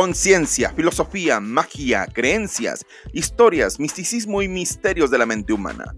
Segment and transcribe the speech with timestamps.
[0.00, 5.92] Conciencia, filosofía, magia, creencias, historias, misticismo y misterios de la mente humana.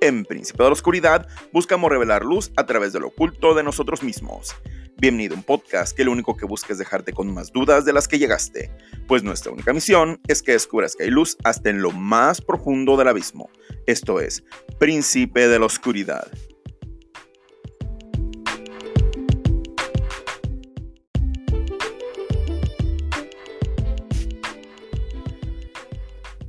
[0.00, 4.02] En Principio de la Oscuridad buscamos revelar luz a través de lo oculto de nosotros
[4.02, 4.56] mismos.
[4.96, 7.92] Bienvenido a un podcast que lo único que busca es dejarte con más dudas de
[7.92, 8.70] las que llegaste,
[9.06, 12.96] pues nuestra única misión es que descubras que hay luz hasta en lo más profundo
[12.96, 13.50] del abismo.
[13.84, 14.44] Esto es
[14.78, 16.26] Príncipe de la Oscuridad.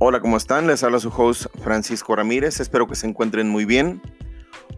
[0.06, 0.66] Hola, ¿cómo están?
[0.66, 2.60] Les habla su host Francisco Ramírez.
[2.60, 4.02] Espero que se encuentren muy bien.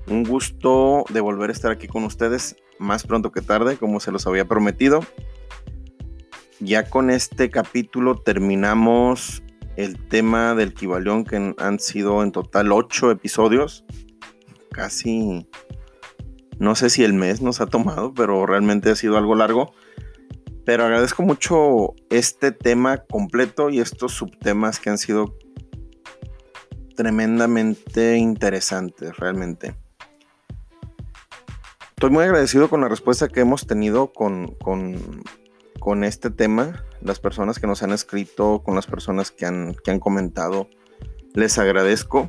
[0.07, 4.12] Un gusto de volver a estar aquí con ustedes más pronto que tarde, como se
[4.12, 5.01] los había prometido.
[6.61, 9.43] Ya con este capítulo terminamos
[9.75, 13.85] el tema del Kibalión, que han sido en total ocho episodios.
[14.71, 15.49] Casi,
[16.61, 19.73] no sé si el mes nos ha tomado, pero realmente ha sido algo largo.
[20.66, 25.38] Pero agradezco mucho este tema completo y estos subtemas que han sido
[26.96, 29.77] tremendamente interesantes, realmente.
[31.90, 37.60] Estoy muy agradecido con la respuesta que hemos tenido con, con, este tema, las personas
[37.60, 40.68] que nos han escrito, con las personas que han, que han comentado.
[41.33, 42.29] Les agradezco.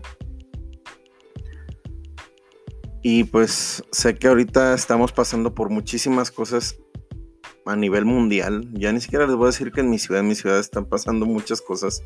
[3.02, 6.78] Y pues sé que ahorita estamos pasando por muchísimas cosas
[7.68, 8.68] a nivel mundial.
[8.73, 10.86] Ya ni siquiera les voy a decir que en mi ciudad, en mi ciudad están
[10.86, 12.02] pasando muchas cosas.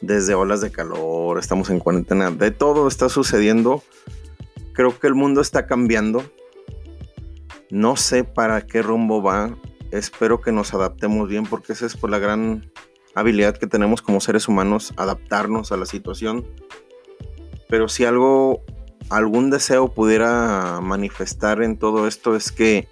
[0.00, 3.82] Desde olas de calor, estamos en cuarentena, de todo está sucediendo.
[4.72, 6.22] Creo que el mundo está cambiando.
[7.70, 9.56] No sé para qué rumbo va.
[9.90, 12.70] Espero que nos adaptemos bien porque esa es por la gran
[13.14, 16.46] habilidad que tenemos como seres humanos, adaptarnos a la situación.
[17.68, 18.62] Pero si algo,
[19.08, 22.88] algún deseo pudiera manifestar en todo esto es que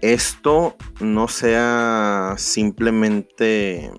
[0.00, 3.90] esto no sea simplemente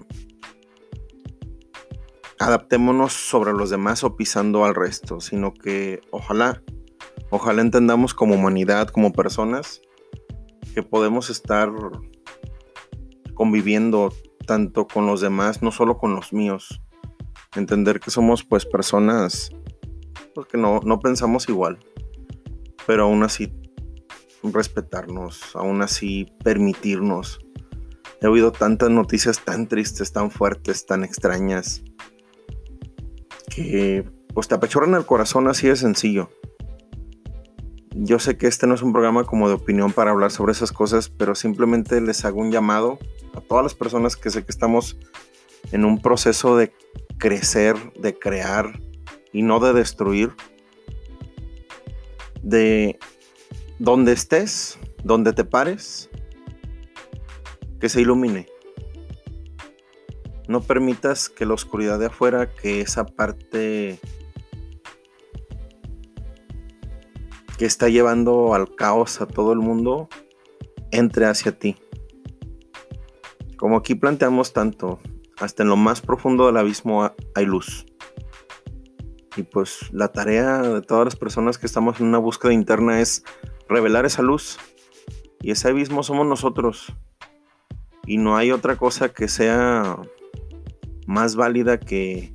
[2.39, 6.61] adaptémonos sobre los demás o pisando al resto, sino que ojalá,
[7.29, 9.81] ojalá entendamos como humanidad, como personas,
[10.73, 11.71] que podemos estar
[13.33, 14.13] conviviendo
[14.45, 16.81] tanto con los demás, no solo con los míos.
[17.55, 19.51] Entender que somos pues personas
[20.35, 21.79] porque que no, no pensamos igual,
[22.85, 23.51] pero aún así
[24.53, 27.39] respetarnos, aún así permitirnos.
[28.21, 31.83] He oído tantas noticias tan tristes, tan fuertes, tan extrañas,
[33.49, 36.29] que pues te apachorran el corazón así de sencillo.
[37.95, 40.71] Yo sé que este no es un programa como de opinión para hablar sobre esas
[40.71, 42.99] cosas, pero simplemente les hago un llamado
[43.33, 44.97] a todas las personas que sé que estamos
[45.71, 46.71] en un proceso de
[47.17, 48.79] crecer, de crear
[49.33, 50.31] y no de destruir,
[52.43, 52.99] de
[53.79, 56.09] donde estés, donde te pares,
[57.79, 58.47] que se ilumine.
[60.47, 63.99] No permitas que la oscuridad de afuera, que esa parte
[67.57, 70.09] que está llevando al caos a todo el mundo,
[70.91, 71.75] entre hacia ti.
[73.57, 74.99] Como aquí planteamos tanto,
[75.39, 77.85] hasta en lo más profundo del abismo hay luz.
[79.35, 83.23] Y pues la tarea de todas las personas que estamos en una búsqueda interna es
[83.69, 84.57] revelar esa luz.
[85.41, 86.93] Y ese abismo somos nosotros.
[88.05, 89.97] Y no hay otra cosa que sea
[91.05, 92.31] más válida que,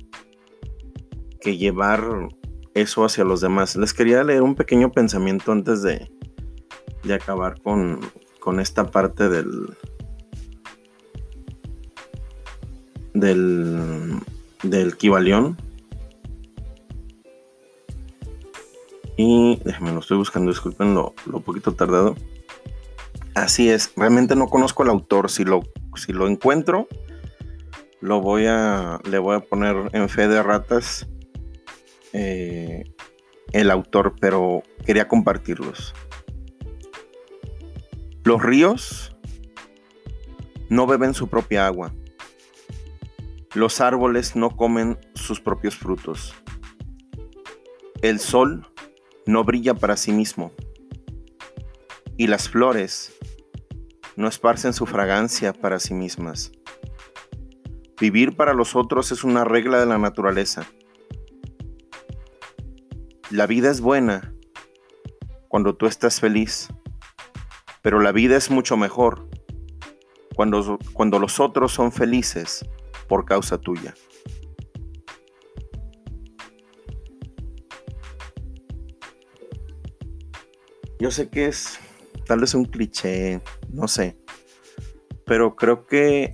[1.41, 2.29] que llevar
[2.73, 3.75] eso hacia los demás.
[3.75, 6.09] Les quería leer un pequeño pensamiento antes de,
[7.03, 7.99] de acabar con,
[8.39, 9.75] con esta parte del,
[13.13, 14.19] del,
[14.63, 15.57] del Kibalión.
[19.15, 21.13] Y déjenme, lo estoy buscando, disculpen lo,
[21.45, 22.15] poquito tardado.
[23.35, 25.29] Así es, realmente no conozco al autor.
[25.29, 25.61] Si lo,
[25.95, 26.87] si lo encuentro,
[28.01, 31.07] lo voy a, le voy a poner en fe de ratas
[32.13, 32.83] eh,
[33.51, 35.93] el autor, pero quería compartirlos.
[38.23, 39.15] Los ríos
[40.69, 41.93] no beben su propia agua.
[43.53, 46.33] Los árboles no comen sus propios frutos.
[48.01, 48.72] El sol
[49.25, 50.51] no brilla para sí mismo.
[52.17, 53.13] Y las flores
[54.15, 56.51] no esparcen su fragancia para sí mismas.
[57.99, 60.65] Vivir para los otros es una regla de la naturaleza.
[63.29, 64.33] La vida es buena
[65.47, 66.67] cuando tú estás feliz,
[67.81, 69.27] pero la vida es mucho mejor
[70.35, 72.65] cuando, cuando los otros son felices
[73.07, 73.93] por causa tuya.
[81.03, 81.79] Yo sé que es
[82.27, 84.15] tal vez un cliché, no sé.
[85.25, 86.33] pero creo que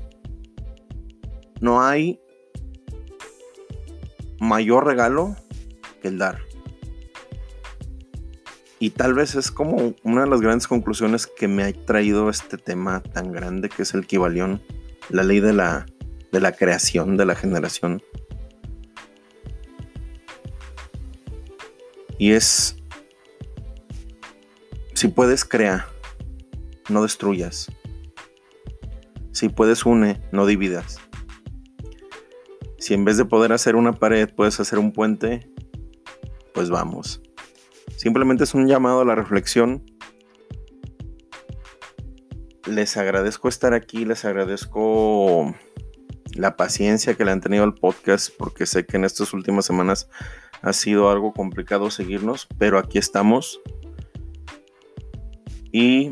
[1.60, 2.22] no hay
[4.40, 5.36] mayor regalo
[6.04, 6.38] que el dar.
[8.78, 12.60] Y tal vez es como una de las grandes conclusiones que me ha traído este
[12.60, 14.62] tema tan grande que es el Kibalión,
[15.10, 15.88] la ley de la,
[16.32, 18.04] de la creación, de la generación.
[22.20, 22.79] Y es,
[25.00, 25.88] si puedes, crea,
[26.90, 27.72] no destruyas.
[29.32, 31.00] Si puedes, une, no dividas.
[32.80, 35.50] Si en vez de poder hacer una pared puedes hacer un puente,
[36.54, 37.22] pues vamos.
[37.96, 39.86] Simplemente es un llamado a la reflexión.
[42.66, 45.56] Les agradezco estar aquí, les agradezco
[46.34, 50.10] la paciencia que le han tenido al podcast, porque sé que en estas últimas semanas
[50.62, 53.62] ha sido algo complicado seguirnos, pero aquí estamos.
[55.72, 56.12] Y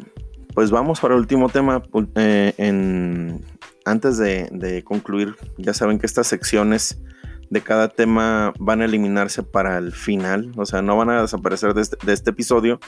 [0.53, 1.83] pues vamos para el último tema.
[2.15, 3.39] Eh,
[3.85, 7.01] antes de, de concluir, ya saben que estas secciones
[7.49, 11.77] de cada tema van a eliminarse para el final, o sea, no van a desaparecer
[11.77, 12.79] este, de este, episodio,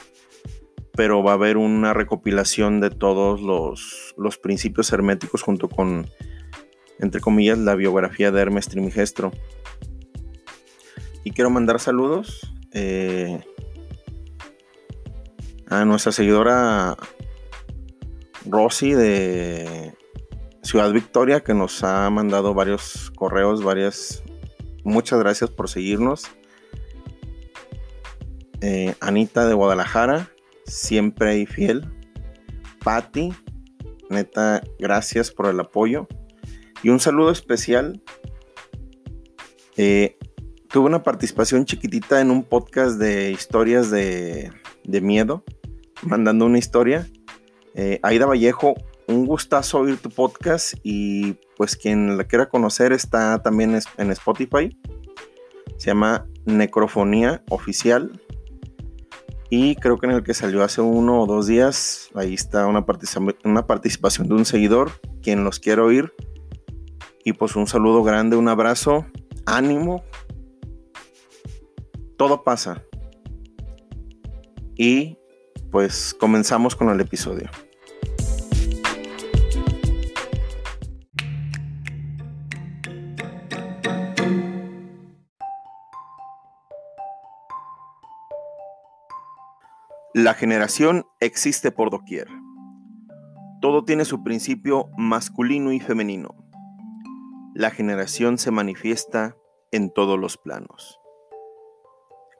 [0.94, 6.06] pero va a haber una recopilación de todos los, los, principios herméticos junto con,
[6.98, 9.32] entre comillas, la biografía de Hermes Trimigestro.
[11.24, 13.40] Y quiero mandar saludos eh,
[15.70, 16.96] a nuestra seguidora
[18.44, 19.94] Rosy de
[20.62, 24.22] Ciudad Victoria, que nos ha mandado varios correos, varias
[24.84, 26.26] muchas gracias por seguirnos.
[28.60, 30.30] Eh, Anita de Guadalajara,
[30.66, 31.86] siempre y fiel.
[32.84, 33.32] Patti,
[34.10, 36.06] neta, gracias por el apoyo.
[36.82, 38.02] Y un saludo especial.
[39.76, 40.18] Eh,
[40.68, 44.52] tuve una participación chiquitita en un podcast de historias de,
[44.84, 45.44] miedo,
[46.02, 47.06] mandando una historia.
[47.74, 48.74] Eh, Aida Vallejo,
[49.06, 54.76] un gustazo oír tu podcast y pues quien la quiera conocer está también en Spotify.
[55.76, 58.20] Se llama Necrofonía Oficial.
[59.52, 62.84] Y creo que en el que salió hace uno o dos días, ahí está una,
[63.44, 64.92] una participación de un seguidor,
[65.22, 66.12] quien los quiere oír.
[67.24, 69.06] Y pues un saludo grande, un abrazo,
[69.46, 70.04] ánimo.
[72.16, 72.84] Todo pasa.
[74.76, 75.18] Y
[75.70, 77.50] pues comenzamos con el episodio.
[90.12, 92.26] La generación existe por doquier.
[93.60, 96.34] Todo tiene su principio masculino y femenino.
[97.54, 99.36] La generación se manifiesta
[99.70, 100.98] en todos los planos.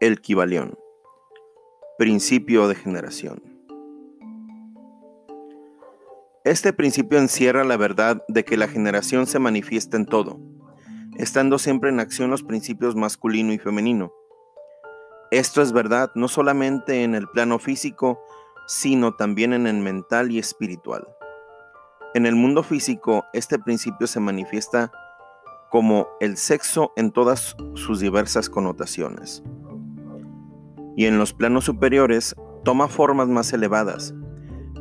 [0.00, 0.76] El Kibalión.
[2.00, 3.42] Principio de generación.
[6.44, 10.40] Este principio encierra la verdad de que la generación se manifiesta en todo,
[11.18, 14.14] estando siempre en acción los principios masculino y femenino
[15.30, 18.20] esto es verdad no solamente en el plano físico,
[18.66, 21.06] sino también en el mental y espiritual.
[22.14, 24.90] En el mundo físico, este principio se manifiesta
[25.70, 29.44] como el sexo en todas sus diversas connotaciones.
[31.00, 34.14] Y en los planos superiores toma formas más elevadas,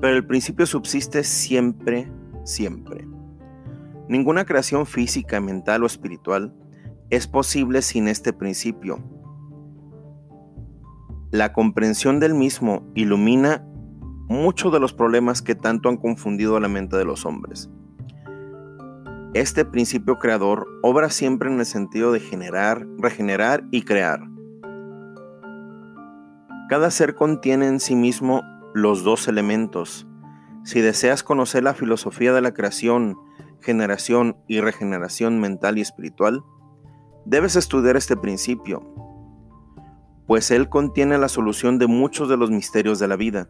[0.01, 2.11] pero el principio subsiste siempre,
[2.43, 3.07] siempre.
[4.09, 6.53] Ninguna creación física, mental o espiritual
[7.09, 9.01] es posible sin este principio
[11.31, 13.63] la comprensión del mismo ilumina
[14.27, 17.69] muchos de los problemas que tanto han confundido la mente de los hombres.
[19.35, 24.28] Este principio creador obra siempre en el sentido de generar, regenerar y crear.
[26.69, 28.43] Cada ser contiene en sí mismo
[28.75, 30.07] los dos elementos.
[30.63, 33.17] Si deseas conocer la filosofía de la creación,
[33.59, 36.43] generación y regeneración mental y espiritual,
[37.25, 38.83] debes estudiar este principio,
[40.27, 43.49] pues Él contiene la solución de muchos de los misterios de la vida.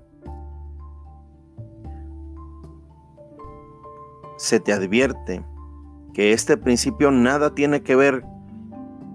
[4.37, 5.43] Se te advierte
[6.13, 8.23] que este principio nada tiene que ver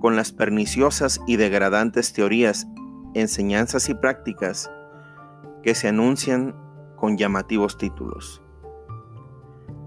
[0.02, 2.66] con las perniciosas y degradantes teorías,
[3.14, 4.70] enseñanzas y prácticas
[5.62, 6.54] que se anuncian
[6.96, 8.42] con llamativos títulos,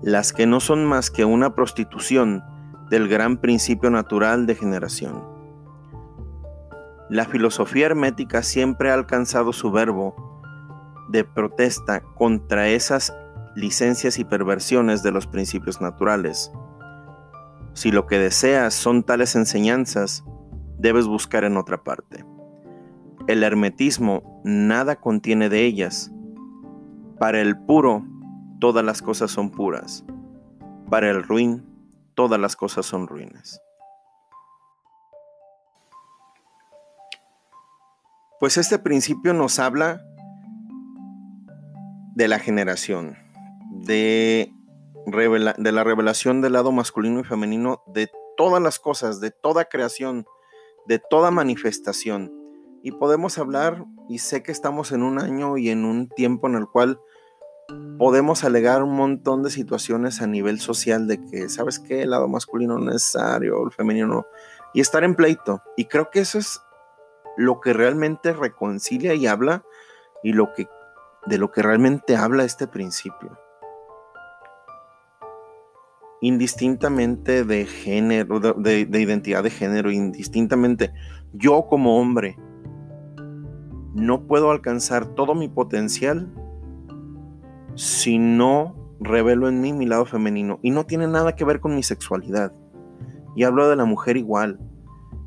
[0.02, 2.44] las que no son más que una prostitución
[2.90, 5.24] del gran principio natural de generación.
[7.10, 10.16] La filosofía hermética siempre ha alcanzado su verbo
[11.10, 13.16] de protesta contra esas
[13.56, 16.52] licencias y perversiones de los principios naturales.
[17.74, 20.24] Si lo que deseas son tales enseñanzas,
[20.78, 22.26] debes buscar en otra parte.
[23.28, 26.12] El hermetismo nada contiene de ellas.
[27.20, 28.06] Para el puro,
[28.62, 30.06] todas las cosas son puras.
[30.90, 31.66] Para el ruin,
[32.16, 33.62] todas las cosas son ruines.
[38.40, 40.02] Pues este principio nos habla
[42.16, 43.18] de la generación,
[43.72, 44.54] de,
[45.06, 50.26] de la revelación del lado masculino y femenino de todas las cosas, de toda creación,
[50.88, 52.37] de toda manifestación.
[52.88, 56.56] Y podemos hablar, y sé que estamos en un año y en un tiempo en
[56.56, 57.02] el cual
[57.98, 62.04] podemos alegar un montón de situaciones a nivel social de que, ¿sabes qué?
[62.04, 64.28] El lado masculino no es necesario, el femenino no.
[64.74, 65.62] Y estar en pleito.
[65.76, 66.62] Y creo que eso es
[67.36, 69.66] lo que realmente reconcilia y habla
[70.24, 70.70] y lo que
[71.26, 73.38] de lo que realmente habla este principio.
[76.22, 80.94] Indistintamente de género, de, de identidad de género, indistintamente,
[81.34, 82.38] yo como hombre
[83.98, 86.32] no puedo alcanzar todo mi potencial
[87.74, 90.60] si no revelo en mí mi lado femenino.
[90.62, 92.54] Y no tiene nada que ver con mi sexualidad.
[93.36, 94.60] Y hablo de la mujer igual.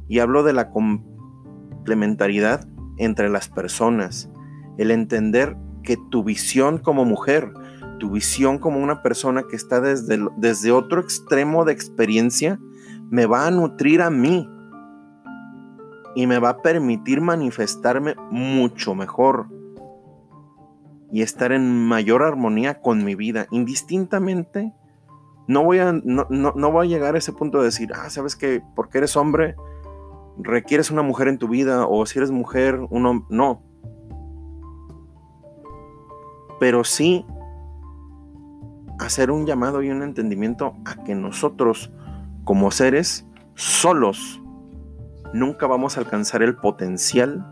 [0.09, 4.31] Y hablo de la complementariedad entre las personas.
[4.79, 7.53] El entender que tu visión como mujer,
[7.99, 12.61] tu visión como una persona que está desde, desde otro extremo de experiencia,
[13.11, 14.49] me va a nutrir a mí
[16.14, 19.47] y me va a permitir manifestarme mucho mejor
[21.12, 24.73] y estar en mayor armonía con mi vida, indistintamente.
[25.47, 28.37] No voy a, no, no, voy a llegar a ese punto de decir, ah, sabes
[28.37, 29.57] que porque eres hombre,
[30.38, 33.26] requieres una mujer en tu vida, o si eres mujer, un hombre.
[33.31, 33.62] No.
[36.61, 37.25] Pero sí
[39.00, 41.90] hacer un llamado y un entendimiento a que nosotros,
[42.45, 44.40] como seres solos,
[45.33, 47.47] nunca vamos a alcanzar el potencial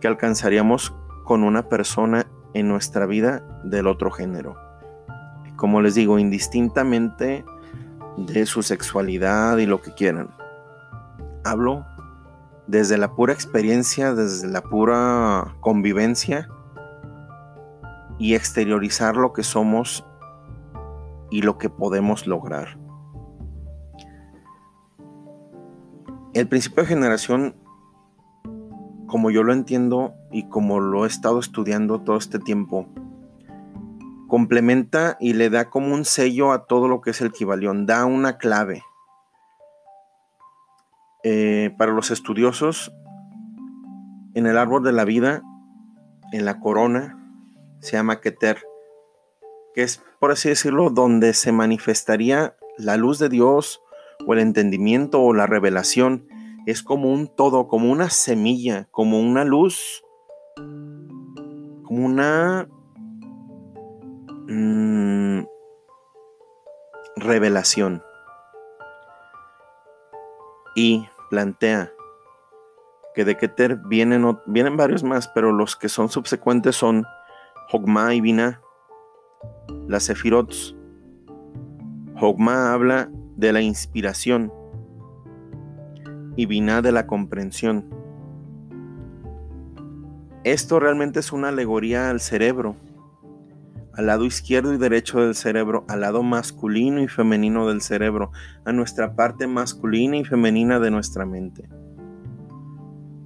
[0.00, 0.94] que alcanzaríamos
[1.24, 4.56] con una persona en nuestra vida del otro género.
[5.56, 7.44] Como les digo, indistintamente
[8.16, 10.30] de su sexualidad y lo que quieran.
[11.44, 11.86] Hablo
[12.66, 16.48] desde la pura experiencia, desde la pura convivencia
[18.18, 20.04] y exteriorizar lo que somos
[21.30, 22.79] y lo que podemos lograr.
[26.32, 27.54] El principio de generación
[29.10, 32.86] como yo lo entiendo y como lo he estado estudiando todo este tiempo,
[34.28, 38.04] complementa y le da como un sello a todo lo que es el Kibalión, da
[38.04, 38.84] una clave.
[41.24, 42.92] Eh, para los estudiosos,
[44.34, 45.42] en el árbol de la vida,
[46.32, 47.18] en la corona,
[47.80, 48.62] se llama Keter,
[49.74, 53.82] que es, por así decirlo, donde se manifestaría la luz de Dios
[54.26, 56.26] o el entendimiento o la revelación
[56.66, 60.04] es como un todo, como una semilla, como una luz,
[60.56, 62.68] como una
[64.48, 65.42] mm,
[67.16, 68.02] revelación.
[70.76, 71.92] Y plantea
[73.14, 77.04] que de Keter vienen, vienen varios más, pero los que son subsecuentes son
[77.72, 78.60] Hogma y Vina,
[79.88, 80.76] las Sefirots.
[82.20, 83.10] Hogma habla
[83.40, 84.52] de la inspiración
[86.36, 87.86] y Binah de la comprensión.
[90.44, 92.76] Esto realmente es una alegoría al cerebro,
[93.94, 98.30] al lado izquierdo y derecho del cerebro, al lado masculino y femenino del cerebro,
[98.64, 101.68] a nuestra parte masculina y femenina de nuestra mente.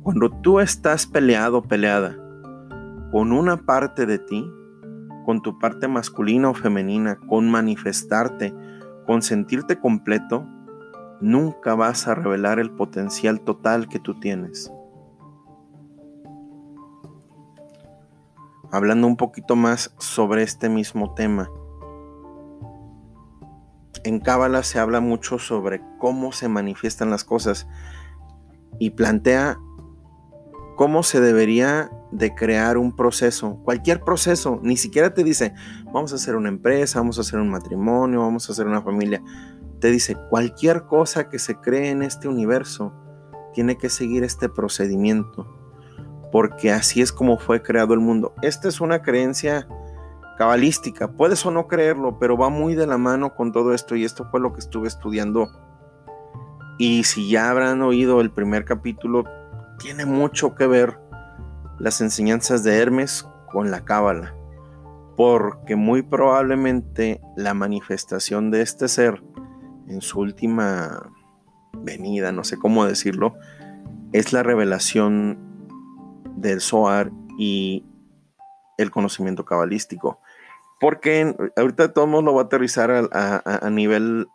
[0.03, 2.17] Cuando tú estás peleado, peleada,
[3.11, 4.49] con una parte de ti,
[5.25, 8.55] con tu parte masculina o femenina, con manifestarte,
[9.07, 10.47] con sentirte completo,
[11.21, 14.73] nunca vas a revelar el potencial total que tú tienes.
[18.71, 21.49] Hablando un poquito más sobre este mismo tema.
[24.03, 27.67] En Cábala se habla mucho sobre cómo se manifiestan las cosas
[28.79, 29.59] y plantea
[30.77, 35.53] cómo se debería de crear un proceso, cualquier proceso, ni siquiera te dice,
[35.93, 39.23] vamos a hacer una empresa, vamos a hacer un matrimonio, vamos a hacer una familia
[39.85, 42.95] te dice, cualquier cosa que se cree en este universo
[43.53, 45.47] tiene que seguir este procedimiento,
[46.33, 48.35] porque así es como fue creado el mundo.
[48.41, 49.69] Esta es una creencia
[50.39, 54.07] cabalística, puedes o no creerlo, pero va muy de la mano con todo esto y
[54.07, 55.51] esto fue lo que estuve estudiando.
[56.79, 59.25] Y si ya habrán oído el primer capítulo,
[59.79, 60.99] tiene mucho que ver
[61.79, 64.35] las enseñanzas de Hermes con la cábala,
[65.17, 69.23] porque muy probablemente la manifestación de este ser
[69.89, 71.11] en su última
[71.73, 73.35] venida, no sé cómo decirlo,
[74.13, 75.39] es la revelación
[76.37, 77.85] del Zohar y
[78.79, 80.21] el conocimiento cabalístico.
[80.81, 84.27] Porque ahorita todo mundo lo va a aterrizar a, nivel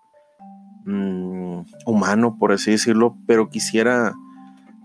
[0.85, 4.13] mm, humano, por así decirlo, pero quisiera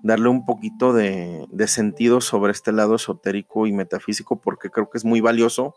[0.04, 5.04] darle un poquito de, sentido sobre este lado esotérico y metafísico porque creo que es
[5.04, 5.75] muy valioso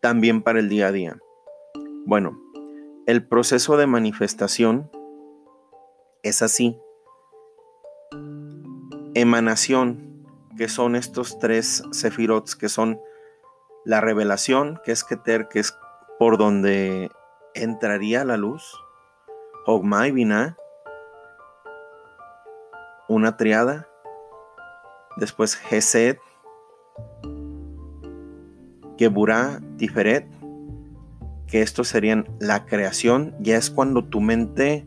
[0.00, 1.18] también para el día a día.
[2.06, 2.40] Bueno,
[3.06, 4.88] el proceso de manifestación
[6.22, 6.78] es así.
[9.14, 10.24] Emanación,
[10.56, 13.00] que son estos tres sefirots, que son
[13.84, 15.74] la revelación, que es Keter, que es
[16.20, 17.10] por donde
[17.54, 18.80] entraría la luz.
[19.66, 20.56] Hogmai Binah,
[23.10, 23.88] una triada.
[25.16, 26.18] Después Gesed,
[28.96, 30.28] Geburah, Tiferet,
[31.48, 34.86] que estos serían la creación, ya es cuando tu mente,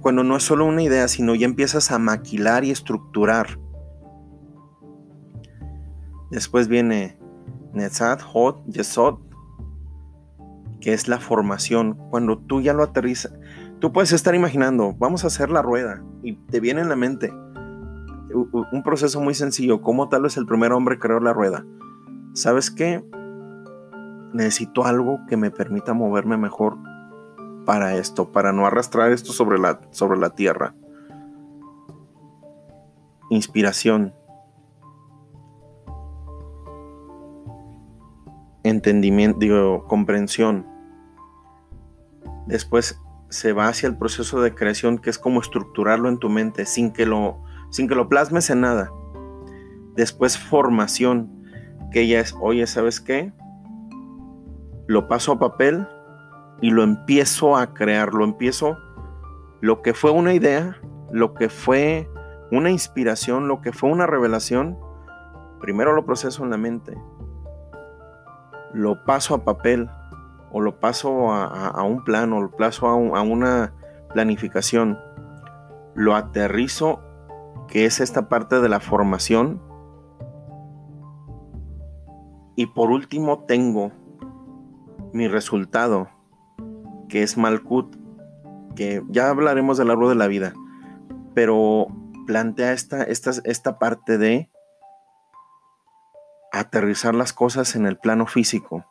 [0.00, 3.60] cuando no es solo una idea, sino ya empiezas a maquilar y estructurar.
[6.32, 7.16] Después viene
[7.72, 9.20] Netzat, Hot, Yesod,
[10.80, 11.94] que es la formación.
[12.10, 13.32] Cuando tú ya lo aterrizas,
[13.80, 17.32] tú puedes estar imaginando, vamos a hacer la rueda, y te viene en la mente
[18.32, 21.64] un proceso muy sencillo, como tal vez el primer hombre creó la rueda.
[22.32, 23.04] ¿Sabes qué?
[24.34, 26.76] necesito algo que me permita moverme mejor
[27.64, 30.74] para esto, para no arrastrar esto sobre la, sobre la tierra.
[33.30, 34.12] Inspiración.
[38.64, 40.66] Entendimiento, digo, comprensión.
[42.46, 46.66] Después se va hacia el proceso de creación que es como estructurarlo en tu mente
[46.66, 48.90] sin que lo, sin que lo plasmes en nada.
[49.96, 51.30] Después formación,
[51.92, 53.32] que ya es, oye, ¿sabes qué?
[54.86, 55.86] lo paso a papel
[56.60, 58.76] y lo empiezo a crear, lo empiezo,
[59.60, 60.76] lo que fue una idea,
[61.10, 62.08] lo que fue
[62.50, 64.78] una inspiración, lo que fue una revelación,
[65.60, 66.96] primero lo proceso en la mente,
[68.72, 69.88] lo paso a papel
[70.56, 73.74] o lo paso a, un plano, lo paso a una
[74.12, 74.96] planificación,
[75.96, 77.00] lo aterrizo,
[77.66, 79.60] que es esta parte de la formación,
[82.54, 83.90] y por último tengo
[85.12, 86.08] mi resultado,
[87.08, 87.96] que es Malkut,
[88.76, 90.54] que ya hablaremos del árbol de la vida,
[91.34, 91.88] pero
[92.28, 94.52] plantea esta, esta, esta parte de
[96.52, 98.84] aterrizar las cosas en el plano físico.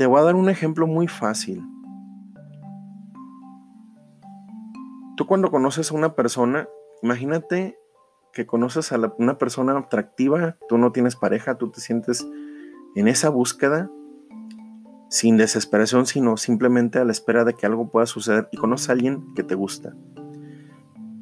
[0.00, 1.62] Te voy a dar un ejemplo muy fácil.
[5.14, 6.70] Tú cuando conoces a una persona,
[7.02, 7.78] imagínate
[8.32, 12.26] que conoces a una persona atractiva, tú no tienes pareja, tú te sientes
[12.94, 13.90] en esa búsqueda
[15.10, 18.92] sin desesperación, sino simplemente a la espera de que algo pueda suceder y conoces a
[18.92, 19.94] alguien que te gusta.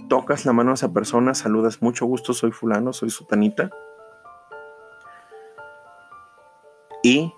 [0.08, 3.70] Tocas la mano a esa persona, saludas, mucho gusto, soy fulano, soy sutanita.
[7.02, 7.32] Y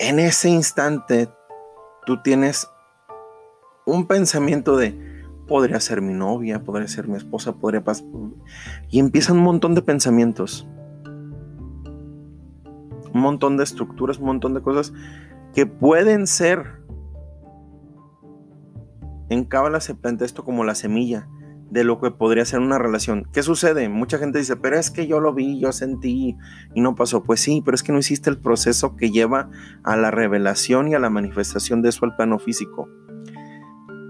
[0.00, 1.28] en ese instante
[2.06, 2.68] tú tienes
[3.86, 4.98] un pensamiento de,
[5.46, 8.06] podría ser mi novia, podría ser mi esposa, podría pasar...
[8.88, 10.66] Y empiezan un montón de pensamientos
[13.12, 14.92] un montón de estructuras, un montón de cosas
[15.54, 16.80] que pueden ser.
[19.28, 21.28] En Cábala se plantea esto como la semilla
[21.70, 23.26] de lo que podría ser una relación.
[23.32, 23.88] ¿Qué sucede?
[23.88, 26.36] Mucha gente dice, pero es que yo lo vi, yo sentí
[26.74, 27.22] y no pasó.
[27.22, 29.50] Pues sí, pero es que no hiciste el proceso que lleva
[29.84, 32.88] a la revelación y a la manifestación de eso al plano físico.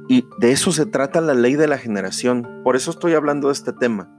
[0.09, 2.63] Y de eso se trata la ley de la generación.
[2.65, 4.11] Por eso estoy hablando de este tema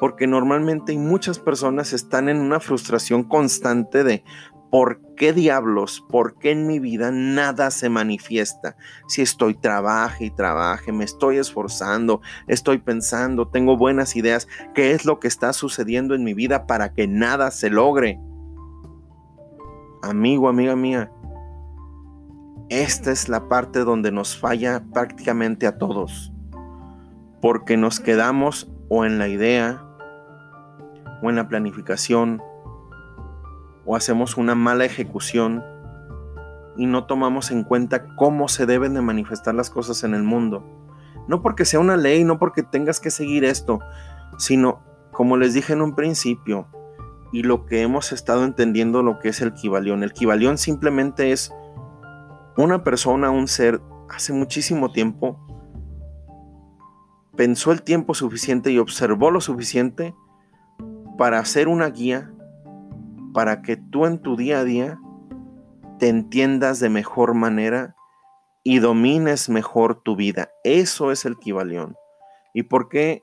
[0.00, 4.24] porque normalmente muchas personas están en una frustración constante de
[4.70, 6.04] ¿por qué diablos?
[6.08, 8.76] ¿Por qué en mi vida nada se manifiesta?
[9.08, 15.04] Si estoy trabaje y trabaje, me estoy esforzando, estoy pensando, tengo buenas ideas, ¿qué es
[15.04, 18.20] lo que está sucediendo en mi vida para que nada se logre?
[20.02, 21.12] Amigo, amiga mía,
[22.70, 26.32] esta es la parte donde nos falla prácticamente a todos,
[27.42, 29.84] porque nos quedamos o en la idea
[31.22, 32.40] o en la planificación
[33.90, 35.64] o hacemos una mala ejecución
[36.76, 40.64] y no tomamos en cuenta cómo se deben de manifestar las cosas en el mundo.
[41.26, 43.80] No porque sea una ley, no porque tengas que seguir esto,
[44.38, 44.78] sino
[45.10, 46.68] como les dije en un principio
[47.32, 50.04] y lo que hemos estado entendiendo lo que es el Kibalión.
[50.04, 51.52] El Kibalión simplemente es
[52.56, 55.36] una persona, un ser, hace muchísimo tiempo,
[57.34, 60.14] pensó el tiempo suficiente y observó lo suficiente
[61.18, 62.30] para hacer una guía
[63.32, 65.00] para que tú en tu día a día
[65.98, 67.94] te entiendas de mejor manera
[68.62, 70.50] y domines mejor tu vida.
[70.64, 71.96] Eso es el Kibalión.
[72.54, 73.22] ¿Y por qué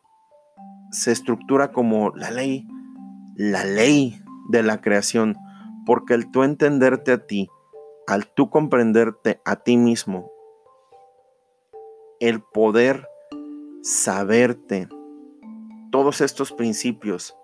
[0.92, 2.68] se estructura como la ley?
[3.38, 5.38] la ley de la creación,
[5.86, 7.50] porque el tú entenderte a ti,
[8.08, 10.32] al tú comprenderte a ti mismo,
[12.20, 13.08] el poder
[13.84, 14.90] saberte
[15.92, 17.38] todos estos principios,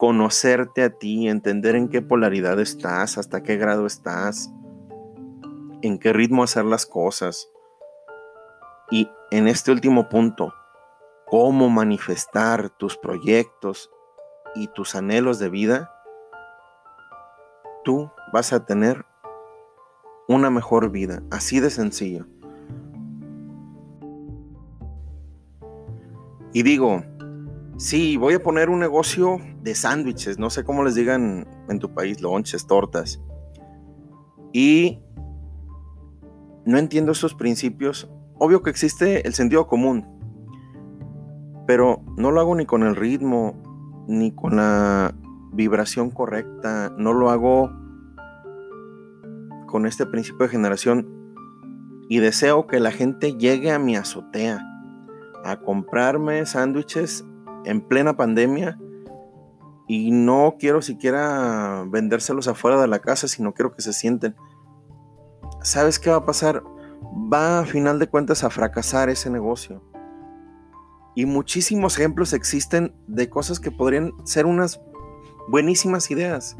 [0.00, 4.50] conocerte a ti, entender en qué polaridad estás, hasta qué grado estás,
[5.82, 7.50] en qué ritmo hacer las cosas.
[8.90, 10.54] Y en este último punto,
[11.26, 13.90] cómo manifestar tus proyectos
[14.54, 15.92] y tus anhelos de vida,
[17.84, 19.04] tú vas a tener
[20.28, 22.24] una mejor vida, así de sencillo.
[26.54, 27.02] Y digo,
[27.80, 31.92] sí, voy a poner un negocio de sándwiches, no sé cómo les digan en tu
[31.94, 33.22] país, lonches, tortas.
[34.52, 35.00] Y
[36.66, 38.10] no entiendo esos principios.
[38.38, 40.06] Obvio que existe el sentido común,
[41.66, 43.54] pero no lo hago ni con el ritmo,
[44.06, 45.14] ni con la
[45.52, 47.72] vibración correcta, no lo hago
[49.66, 51.08] con este principio de generación
[52.08, 54.66] y deseo que la gente llegue a mi azotea
[55.44, 57.24] a comprarme sándwiches
[57.64, 58.78] en plena pandemia
[59.88, 64.36] y no quiero siquiera vendérselos afuera de la casa, sino quiero que se sienten.
[65.62, 66.62] ¿Sabes qué va a pasar?
[67.32, 69.82] Va a final de cuentas a fracasar ese negocio.
[71.16, 74.80] Y muchísimos ejemplos existen de cosas que podrían ser unas
[75.48, 76.56] buenísimas ideas,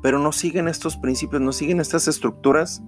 [0.00, 2.80] pero no siguen estos principios, no siguen estas estructuras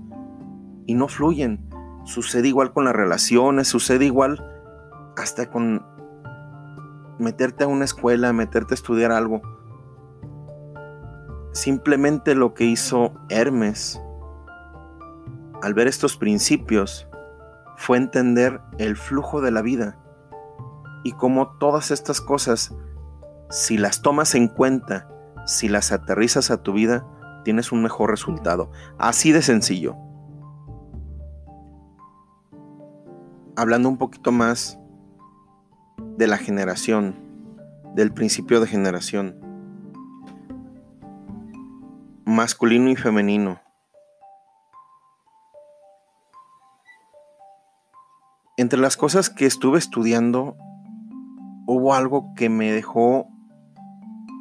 [0.86, 1.68] y no fluyen.
[2.04, 4.38] Sucede igual con las relaciones, sucede igual
[5.16, 5.84] hasta con
[7.18, 9.42] meterte a una escuela, meterte a estudiar algo.
[11.52, 14.00] Simplemente lo que hizo Hermes
[15.62, 17.08] al ver estos principios
[17.76, 19.98] fue entender el flujo de la vida
[21.04, 22.74] y cómo todas estas cosas,
[23.50, 25.08] si las tomas en cuenta,
[25.46, 27.06] si las aterrizas a tu vida,
[27.44, 28.70] tienes un mejor resultado.
[28.98, 29.96] Así de sencillo.
[33.56, 34.78] Hablando un poquito más
[36.16, 37.16] de la generación,
[37.94, 39.40] del principio de generación,
[42.24, 43.60] masculino y femenino.
[48.56, 50.56] Entre las cosas que estuve estudiando,
[51.66, 53.28] hubo algo que me dejó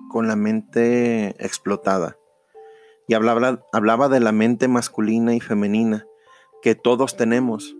[0.10, 2.18] con la mente explotada.
[3.08, 6.06] Y hablaba, hablaba de la mente masculina y femenina
[6.62, 7.76] que todos tenemos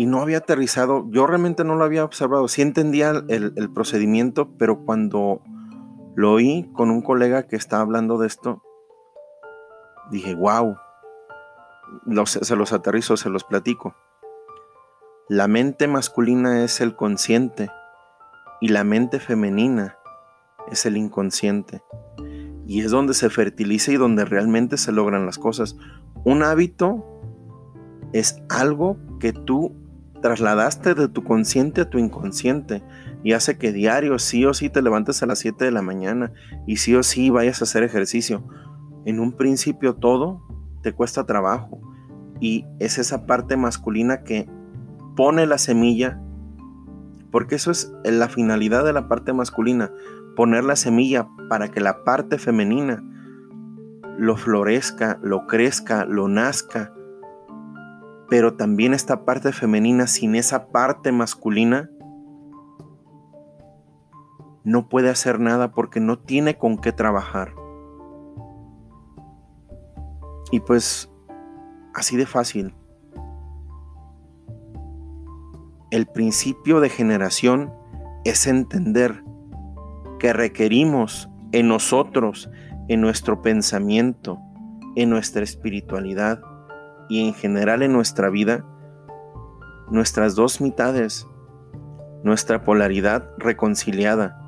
[0.00, 4.82] y no había aterrizado, yo realmente no lo había observado, sí entendía el, procedimiento, pero
[4.86, 5.42] cuando
[6.14, 8.62] lo oí con un colega que estaba hablando de esto,
[10.10, 10.74] dije, wow,
[12.24, 13.94] se los aterrizo, se los platico.
[15.28, 17.68] La mente masculina es el consciente
[18.62, 19.98] y la mente femenina
[20.70, 21.82] es el inconsciente.
[22.66, 25.76] Y es donde se fertiliza y donde realmente se logran las cosas.
[26.24, 27.04] Un hábito
[28.14, 29.76] es algo que tú
[30.20, 32.82] trasladaste de tu consciente a tu inconsciente
[33.22, 36.32] y hace que diario sí o sí te levantes a las 7 de la mañana
[36.66, 38.44] y sí o sí vayas a hacer ejercicio.
[39.04, 40.42] En un principio todo
[40.82, 41.80] te cuesta trabajo
[42.40, 44.48] y es esa parte masculina que
[45.16, 46.20] pone la semilla,
[47.30, 49.90] porque eso es la finalidad de la parte masculina,
[50.36, 53.04] poner la semilla para que la parte femenina
[54.18, 56.92] lo florezca, lo crezca, lo nazca
[58.30, 61.90] pero también esta parte femenina sin esa parte masculina
[64.62, 67.52] no puede hacer nada porque no tiene con qué trabajar.
[70.52, 71.10] Y pues
[71.92, 72.74] así de fácil.
[75.90, 77.72] El principio de generación
[78.24, 79.24] es entender
[80.20, 82.48] que requerimos en nosotros,
[82.86, 84.38] en nuestro pensamiento,
[84.94, 86.40] en nuestra espiritualidad,
[87.10, 88.64] y en general en nuestra vida,
[89.90, 91.26] nuestras dos mitades,
[92.22, 94.40] nuestra polaridad reconciliada,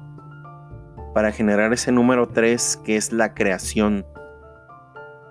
[1.12, 4.07] para generar ese número 3 que es la creación,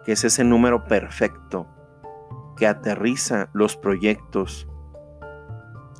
[0.03, 1.67] que es ese número perfecto,
[2.57, 4.67] que aterriza los proyectos,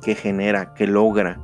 [0.02, 1.40] que genera, que logra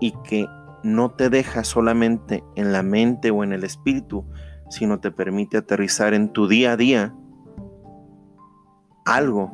[0.00, 0.46] y que
[0.84, 4.24] no te deja solamente en la mente o en el espíritu,
[4.70, 7.14] sino te permite aterrizar en tu día a día
[9.08, 9.52] algo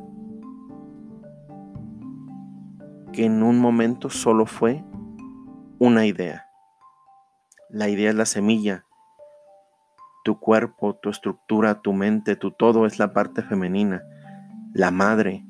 [3.12, 4.85] que en un momento solo fue
[5.79, 6.47] una idea.
[7.71, 8.85] La idea es la semilla.
[10.25, 14.03] Tu cuerpo, tu estructura, tu mente, tu todo es la parte femenina.
[14.73, 15.45] La madre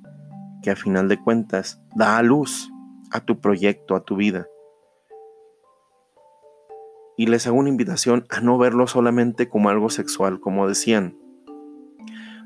[0.62, 2.70] que a final de cuentas da a luz
[3.10, 4.46] a tu proyecto, a tu vida.
[7.16, 11.23] Y les hago una invitación a no verlo solamente como algo sexual, como decían.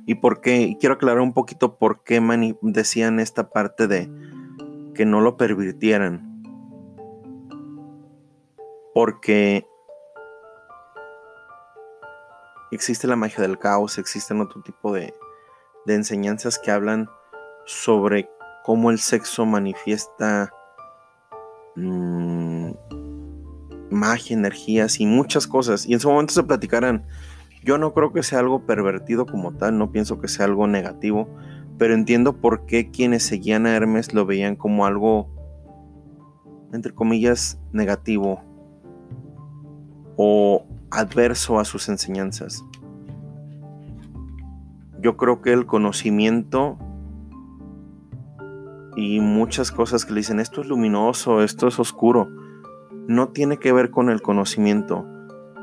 [0.09, 0.63] ¿Y por qué?
[0.63, 2.19] Y quiero aclarar un poquito por qué
[2.63, 4.11] decían esta parte de
[4.95, 6.43] que no lo pervirtieran.
[8.95, 9.67] Porque
[12.71, 15.13] existe la magia del caos, existen otro tipo de,
[15.87, 17.11] enseñanzas que hablan
[17.67, 18.31] sobre
[18.65, 20.51] cómo el sexo manifiesta
[21.77, 22.71] mmm,
[23.91, 25.85] magia, energías y muchas cosas.
[25.85, 27.07] Y en su momento se platicarán.
[27.69, 31.29] Yo no creo que sea algo pervertido como tal, no pienso que sea algo negativo,
[31.77, 35.29] pero entiendo por qué quienes seguían a Hermes lo veían como algo,
[36.73, 38.41] entre comillas, negativo
[40.17, 42.65] o adverso a sus enseñanzas.
[45.03, 46.79] Yo creo que el conocimiento
[48.97, 52.31] y muchas cosas que le dicen esto es luminoso, esto es oscuro,
[53.09, 55.18] no tiene que ver con el conocimiento,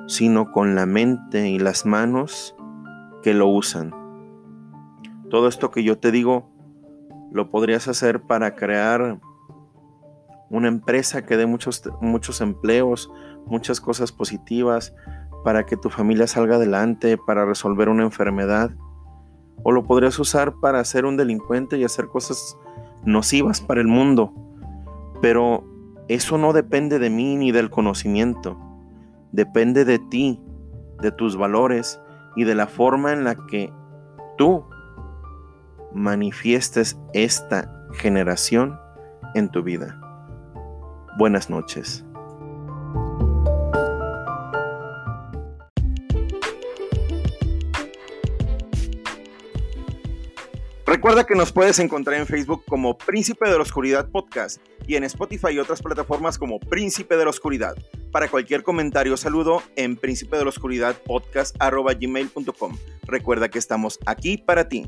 [0.08, 2.56] sino con la mente y las manos
[3.24, 3.94] que lo usan.
[5.30, 6.50] Todo esto que yo te digo,
[7.32, 9.20] lo podrías hacer para crear
[10.50, 13.12] una empresa que dé muchos, muchos empleos,
[13.46, 14.94] muchas cosas positivas,
[15.44, 18.72] para que tu familia salga adelante, para resolver una enfermedad.
[19.64, 22.58] O lo podrías usar para ser un delincuente y hacer cosas
[23.04, 24.34] nocivas para el mundo.
[25.22, 25.64] Pero
[26.08, 28.58] eso no depende de mí ni del conocimiento.
[29.36, 30.40] Depende de ti,
[31.02, 32.00] de tus valores
[32.38, 33.70] y de la forma en la que
[34.38, 34.66] tú
[35.94, 38.80] manifiestes esta generación
[39.34, 40.00] en tu vida.
[41.18, 42.06] Buenas noches.
[50.86, 55.04] Recuerda que nos puedes encontrar en Facebook como Príncipe de la Oscuridad Podcast y en
[55.04, 57.76] Spotify y otras plataformas como Príncipe de la Oscuridad.
[58.12, 61.56] Para cualquier comentario o saludo en príncipe de la oscuridad podcast.
[63.04, 64.86] Recuerda que estamos aquí para ti.